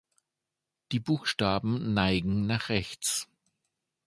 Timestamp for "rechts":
2.69-3.27